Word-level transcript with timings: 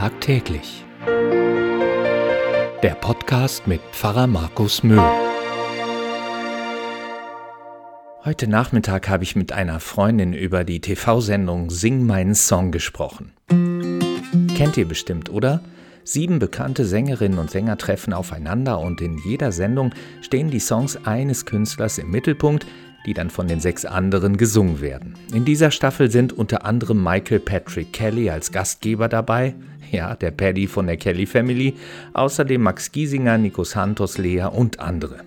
Tagtäglich. 0.00 0.86
Der 2.82 2.96
Podcast 3.02 3.66
mit 3.66 3.82
Pfarrer 3.92 4.26
Markus 4.26 4.82
Möhl. 4.82 4.98
Heute 8.24 8.46
Nachmittag 8.46 9.10
habe 9.10 9.24
ich 9.24 9.36
mit 9.36 9.52
einer 9.52 9.78
Freundin 9.78 10.32
über 10.32 10.64
die 10.64 10.80
TV-Sendung 10.80 11.68
Sing 11.68 12.06
meinen 12.06 12.34
Song 12.34 12.72
gesprochen. 12.72 13.34
Kennt 14.56 14.78
ihr 14.78 14.88
bestimmt, 14.88 15.28
oder? 15.28 15.60
Sieben 16.02 16.38
bekannte 16.38 16.86
Sängerinnen 16.86 17.38
und 17.38 17.50
Sänger 17.50 17.76
treffen 17.76 18.14
aufeinander 18.14 18.80
und 18.80 19.02
in 19.02 19.18
jeder 19.18 19.52
Sendung 19.52 19.94
stehen 20.22 20.50
die 20.50 20.60
Songs 20.60 20.96
eines 21.04 21.44
Künstlers 21.44 21.98
im 21.98 22.10
Mittelpunkt, 22.10 22.66
die 23.06 23.14
dann 23.14 23.30
von 23.30 23.48
den 23.48 23.60
sechs 23.60 23.84
anderen 23.84 24.36
gesungen 24.36 24.80
werden. 24.80 25.14
In 25.32 25.44
dieser 25.44 25.70
Staffel 25.70 26.10
sind 26.10 26.32
unter 26.32 26.64
anderem 26.64 27.02
Michael 27.02 27.40
Patrick 27.40 27.92
Kelly 27.92 28.30
als 28.30 28.52
Gastgeber 28.52 29.08
dabei, 29.08 29.54
ja, 29.90 30.14
der 30.14 30.30
Paddy 30.30 30.66
von 30.66 30.86
der 30.86 30.96
Kelly 30.96 31.26
Family, 31.26 31.74
außerdem 32.12 32.62
Max 32.62 32.92
Giesinger, 32.92 33.38
Nico 33.38 33.64
Santos, 33.64 34.18
Lea 34.18 34.44
und 34.44 34.80
andere. 34.80 35.20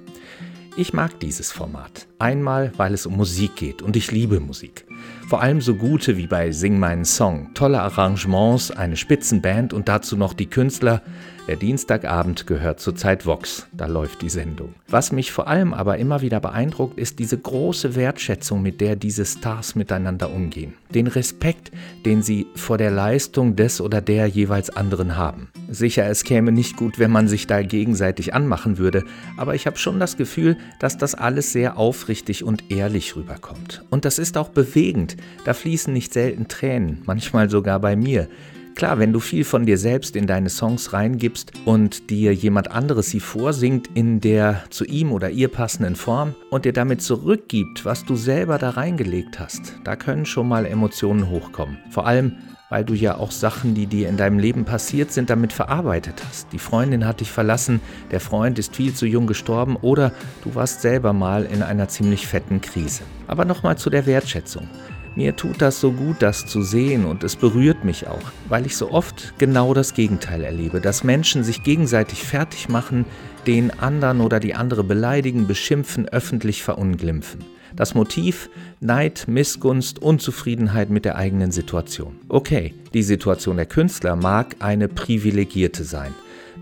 Ich 0.77 0.93
mag 0.93 1.19
dieses 1.19 1.51
Format. 1.51 2.07
Einmal, 2.23 2.71
weil 2.77 2.93
es 2.93 3.05
um 3.05 3.17
Musik 3.17 3.57
geht 3.57 3.81
und 3.81 3.97
ich 3.97 4.09
liebe 4.09 4.39
Musik. 4.39 4.85
Vor 5.27 5.41
allem 5.41 5.59
so 5.59 5.75
gute 5.75 6.15
wie 6.15 6.27
bei 6.27 6.53
Sing 6.53 6.79
meinen 6.79 7.03
Song. 7.03 7.53
Tolle 7.53 7.81
Arrangements, 7.81 8.71
eine 8.71 8.95
Spitzenband 8.95 9.73
und 9.73 9.89
dazu 9.89 10.15
noch 10.15 10.33
die 10.33 10.45
Künstler. 10.45 11.01
Der 11.49 11.57
Dienstagabend 11.57 12.47
gehört 12.47 12.79
zur 12.79 12.95
Zeit 12.95 13.25
Vox, 13.25 13.67
da 13.73 13.85
läuft 13.85 14.21
die 14.21 14.29
Sendung. 14.29 14.75
Was 14.87 15.11
mich 15.11 15.33
vor 15.33 15.49
allem 15.49 15.73
aber 15.73 15.97
immer 15.97 16.21
wieder 16.21 16.39
beeindruckt, 16.39 16.97
ist 16.97 17.19
diese 17.19 17.37
große 17.37 17.95
Wertschätzung, 17.95 18.61
mit 18.61 18.79
der 18.79 18.95
diese 18.95 19.25
Stars 19.25 19.75
miteinander 19.75 20.31
umgehen. 20.31 20.75
Den 20.95 21.07
Respekt, 21.07 21.71
den 22.05 22.21
sie 22.21 22.47
vor 22.55 22.77
der 22.77 22.91
Leistung 22.91 23.57
des 23.57 23.81
oder 23.81 23.99
der 23.99 24.27
jeweils 24.27 24.69
anderen 24.69 25.17
haben. 25.17 25.49
Sicher, 25.69 26.05
es 26.05 26.23
käme 26.23 26.53
nicht 26.53 26.77
gut, 26.77 26.97
wenn 26.97 27.11
man 27.11 27.27
sich 27.27 27.45
da 27.45 27.61
gegenseitig 27.61 28.33
anmachen 28.33 28.77
würde, 28.77 29.03
aber 29.35 29.53
ich 29.53 29.67
habe 29.67 29.77
schon 29.77 29.99
das 29.99 30.15
Gefühl, 30.15 30.55
dass 30.79 30.97
das 30.97 31.13
alles 31.13 31.51
sehr 31.51 31.77
aufrichtig 32.13 32.43
und 32.43 32.71
ehrlich 32.71 33.15
rüberkommt. 33.15 33.83
Und 33.89 34.05
das 34.05 34.19
ist 34.19 34.37
auch 34.37 34.49
bewegend, 34.49 35.17
da 35.45 35.55
fließen 35.55 35.91
nicht 35.91 36.13
selten 36.13 36.47
Tränen, 36.47 37.01
manchmal 37.07 37.49
sogar 37.49 37.79
bei 37.79 37.95
mir. 37.95 38.27
Klar, 38.75 38.97
wenn 38.97 39.13
du 39.13 39.19
viel 39.19 39.43
von 39.43 39.65
dir 39.65 39.77
selbst 39.77 40.15
in 40.15 40.25
deine 40.25 40.49
Songs 40.49 40.93
reingibst 40.93 41.51
und 41.65 42.09
dir 42.09 42.33
jemand 42.33 42.71
anderes 42.71 43.09
sie 43.09 43.19
vorsingt 43.19 43.87
in 43.93 44.19
der 44.19 44.63
zu 44.71 44.83
ihm 44.85 45.11
oder 45.11 45.29
ihr 45.29 45.47
passenden 45.47 45.95
Form 45.95 46.33
und 46.49 46.65
dir 46.65 46.73
damit 46.73 47.01
zurückgibt, 47.01 47.85
was 47.85 48.03
du 48.03 48.15
selber 48.15 48.57
da 48.57 48.71
reingelegt 48.71 49.39
hast, 49.39 49.73
da 49.83 49.95
können 49.95 50.25
schon 50.25 50.47
mal 50.47 50.65
Emotionen 50.65 51.29
hochkommen. 51.29 51.77
Vor 51.91 52.07
allem, 52.07 52.37
weil 52.69 52.83
du 52.83 52.95
ja 52.95 53.17
auch 53.17 53.29
Sachen, 53.29 53.75
die 53.75 53.85
dir 53.85 54.09
in 54.09 54.17
deinem 54.17 54.39
Leben 54.39 54.65
passiert 54.65 55.11
sind, 55.11 55.29
damit 55.29 55.53
verarbeitet 55.53 56.23
hast. 56.27 56.51
Die 56.51 56.57
Freundin 56.57 57.05
hat 57.05 57.19
dich 57.19 57.29
verlassen, 57.29 57.79
der 58.09 58.19
Freund 58.19 58.57
ist 58.57 58.75
viel 58.75 58.95
zu 58.95 59.05
jung 59.05 59.27
gestorben 59.27 59.75
oder 59.75 60.11
du 60.43 60.55
warst 60.55 60.81
selber 60.81 61.13
mal 61.13 61.45
in 61.45 61.61
einer 61.61 61.87
ziemlich 61.87 62.25
fetten 62.25 62.61
Krise. 62.61 63.03
Aber 63.27 63.45
nochmal 63.45 63.77
zu 63.77 63.91
der 63.91 64.07
Wertschätzung. 64.07 64.67
Mir 65.15 65.35
tut 65.35 65.61
das 65.61 65.79
so 65.79 65.91
gut, 65.91 66.17
das 66.21 66.47
zu 66.47 66.63
sehen 66.63 67.05
und 67.05 67.23
es 67.23 67.35
berührt 67.35 67.85
mich 67.85 68.07
auch, 68.07 68.31
weil 68.49 68.65
ich 68.65 68.75
so 68.75 68.91
oft 68.91 69.33
genau 69.37 69.75
das 69.75 69.93
Gegenteil 69.93 70.43
erlebe, 70.43 70.81
dass 70.81 71.03
Menschen 71.03 71.43
sich 71.43 71.61
gegenseitig 71.63 72.23
fertig 72.23 72.67
machen, 72.67 73.05
den 73.45 73.69
anderen 73.79 74.21
oder 74.21 74.39
die 74.39 74.55
andere 74.55 74.83
beleidigen, 74.83 75.45
beschimpfen, 75.45 76.07
öffentlich 76.07 76.63
verunglimpfen. 76.63 77.41
Das 77.75 77.93
Motiv 77.93 78.49
Neid, 78.79 79.25
Missgunst, 79.27 79.99
Unzufriedenheit 79.99 80.89
mit 80.89 81.05
der 81.05 81.15
eigenen 81.15 81.51
Situation. 81.51 82.15
Okay, 82.27 82.73
die 82.93 83.03
Situation 83.03 83.57
der 83.57 83.65
Künstler 83.67 84.15
mag 84.15 84.55
eine 84.59 84.87
privilegierte 84.87 85.83
sein. 85.83 86.13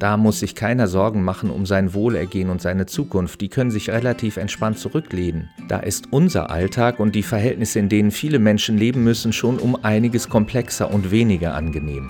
Da 0.02 0.18
muss 0.18 0.40
sich 0.40 0.56
keiner 0.56 0.88
Sorgen 0.88 1.22
machen 1.24 1.52
um 1.52 1.68
sein 1.68 1.94
Wohlergehen 1.94 2.50
und 2.50 2.60
seine 2.60 2.88
Zukunft. 2.88 3.39
Die 3.39 3.50
können 3.50 3.70
sich 3.70 3.92
relativ 3.92 4.38
entspannt 4.38 4.80
zurücklehnen. 4.80 5.52
Da 5.67 5.78
ist 5.78 6.08
unser 6.10 6.50
Alltag 6.50 7.00
und 7.00 7.14
die 7.14 7.22
Verhältnisse, 7.22 7.78
in 7.78 7.88
denen 7.88 8.10
viele 8.10 8.40
Menschen 8.40 8.80
leben 8.80 9.04
müssen, 9.04 9.32
schon 9.32 9.60
um 9.60 9.76
einiges 9.84 10.28
komplexer 10.28 10.92
und 10.92 11.11
weniger 11.11 11.54
angenehm. 11.54 12.10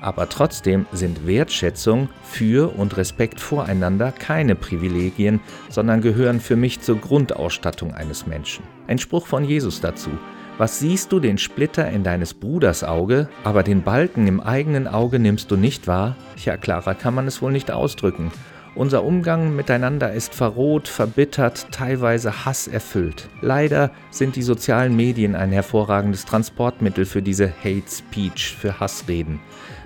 Aber 0.00 0.28
trotzdem 0.28 0.86
sind 0.92 1.26
Wertschätzung 1.26 2.08
für 2.22 2.72
und 2.78 2.96
Respekt 2.96 3.40
voreinander 3.40 4.12
keine 4.12 4.54
Privilegien, 4.54 5.40
sondern 5.68 6.00
gehören 6.00 6.38
für 6.38 6.54
mich 6.54 6.80
zur 6.80 7.00
Grundausstattung 7.00 7.92
eines 7.92 8.24
Menschen. 8.24 8.62
Ein 8.86 8.98
Spruch 8.98 9.26
von 9.26 9.42
Jesus 9.42 9.80
dazu. 9.80 10.10
Was 10.58 10.78
siehst 10.78 11.10
du 11.12 11.18
den 11.18 11.38
Splitter 11.38 11.88
in 11.88 12.04
deines 12.04 12.34
Bruders 12.34 12.84
Auge, 12.84 13.28
aber 13.42 13.62
den 13.62 13.82
Balken 13.82 14.26
im 14.26 14.38
eigenen 14.38 14.86
Auge 14.86 15.18
nimmst 15.18 15.50
du 15.50 15.56
nicht 15.56 15.86
wahr? 15.86 16.14
Ja, 16.44 16.58
klarer 16.58 16.94
kann 16.94 17.14
man 17.14 17.26
es 17.26 17.40
wohl 17.40 17.52
nicht 17.52 17.70
ausdrücken. 17.70 18.30
Unser 18.74 19.04
Umgang 19.04 19.56
miteinander 19.56 20.12
ist 20.12 20.34
verroht, 20.34 20.88
verbittert, 20.88 21.66
teilweise 21.72 22.44
hasserfüllt. 22.44 23.28
Leider 23.40 23.90
sind 24.10 24.36
die 24.36 24.42
sozialen 24.42 24.94
Medien 24.94 25.34
ein 25.34 25.52
hervorragendes 25.52 26.26
Transportmittel 26.26 27.06
für 27.06 27.22
diese 27.22 27.50
Hate 27.50 27.90
Speech, 27.90 28.54
für 28.58 28.78
Hassreden. 28.78 29.40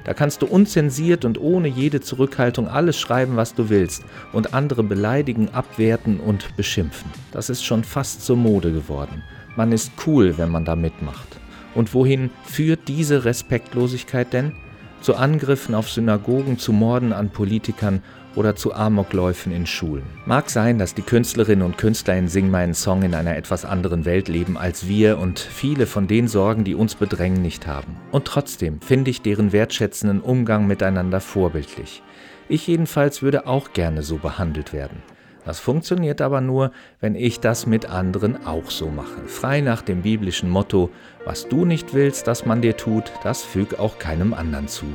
Da 0.04 0.14
kannst 0.14 0.42
du 0.42 0.46
unzensiert 0.46 1.24
und 1.24 1.40
ohne 1.40 1.66
jede 1.66 2.00
Zurückhaltung 2.00 2.68
alles 2.68 2.98
schreiben, 2.98 3.36
was 3.36 3.54
du 3.54 3.70
willst 3.70 4.04
und 4.32 4.54
andere 4.54 4.82
beleidigen, 4.84 5.48
abwerten 5.48 6.20
und 6.20 6.56
beschimpfen. 6.56 7.10
Das 7.32 7.50
ist 7.50 7.64
schon 7.64 7.82
fast 7.82 8.24
zur 8.24 8.36
Mode 8.36 8.72
geworden. 8.72 9.22
Man 9.56 9.72
ist 9.72 9.90
cool, 10.06 10.36
wenn 10.36 10.50
man 10.50 10.64
da 10.64 10.76
mitmacht. 10.76 11.40
Und 11.74 11.94
wohin 11.94 12.30
führt 12.44 12.88
diese 12.88 13.24
Respektlosigkeit 13.24 14.32
denn? 14.32 14.52
Zu 15.00 15.16
Angriffen 15.16 15.74
auf 15.74 15.90
Synagogen, 15.90 16.58
zu 16.58 16.72
Morden 16.72 17.12
an 17.12 17.30
Politikern 17.30 18.02
oder 18.34 18.54
zu 18.54 18.74
Amokläufen 18.74 19.52
in 19.52 19.66
Schulen. 19.66 20.04
Mag 20.26 20.50
sein, 20.50 20.78
dass 20.78 20.94
die 20.94 21.02
Künstlerinnen 21.02 21.64
und 21.64 21.78
Künstler 21.78 22.16
in 22.16 22.28
Sing 22.28 22.50
meinen 22.50 22.74
Song 22.74 23.02
in 23.02 23.14
einer 23.14 23.36
etwas 23.36 23.64
anderen 23.64 24.04
Welt 24.04 24.28
leben 24.28 24.58
als 24.58 24.86
wir 24.86 25.18
und 25.18 25.38
viele 25.38 25.86
von 25.86 26.06
den 26.06 26.28
Sorgen, 26.28 26.64
die 26.64 26.74
uns 26.74 26.94
bedrängen, 26.94 27.40
nicht 27.40 27.66
haben. 27.66 27.96
Und 28.12 28.26
trotzdem 28.26 28.80
finde 28.80 29.10
ich 29.10 29.22
deren 29.22 29.52
wertschätzenden 29.52 30.20
Umgang 30.20 30.66
miteinander 30.66 31.20
vorbildlich. 31.20 32.02
Ich 32.48 32.66
jedenfalls 32.66 33.22
würde 33.22 33.46
auch 33.46 33.72
gerne 33.72 34.02
so 34.02 34.18
behandelt 34.18 34.72
werden. 34.72 35.02
Das 35.46 35.60
funktioniert 35.60 36.20
aber 36.20 36.40
nur, 36.40 36.72
wenn 37.00 37.14
ich 37.14 37.38
das 37.38 37.66
mit 37.66 37.86
anderen 37.86 38.44
auch 38.44 38.70
so 38.70 38.88
mache. 38.88 39.26
Frei 39.26 39.60
nach 39.60 39.80
dem 39.80 40.02
biblischen 40.02 40.50
Motto, 40.50 40.90
was 41.24 41.48
du 41.48 41.64
nicht 41.64 41.94
willst, 41.94 42.26
dass 42.26 42.44
man 42.44 42.60
dir 42.60 42.76
tut, 42.76 43.12
das 43.22 43.44
füg 43.44 43.78
auch 43.78 43.98
keinem 43.98 44.34
anderen 44.34 44.66
zu. 44.66 44.86